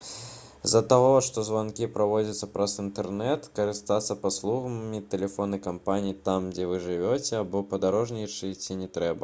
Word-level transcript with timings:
з-за 0.09 0.79
таго 0.93 1.09
што 1.25 1.41
званкі 1.49 1.89
праводзяцца 1.97 2.49
праз 2.55 2.73
інтэрнэт 2.83 3.45
карыстацца 3.59 4.17
паслугамі 4.25 5.01
тэлефоннай 5.13 5.61
кампаніі 5.69 6.19
там 6.29 6.49
дзе 6.57 6.67
вы 6.73 6.81
жывяце 6.89 7.39
або 7.45 7.65
падарожнічаеце 7.75 8.81
не 8.85 8.89
трэба 8.99 9.19